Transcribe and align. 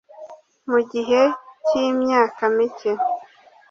Mu 0.69 0.79
gihe 0.91 1.21
cyimyaka 1.67 2.43
mike 2.55 2.91